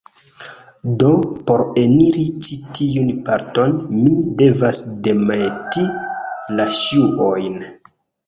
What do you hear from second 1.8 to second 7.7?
eniri ĉi tiun parton, mi devas demeti la ŝuojn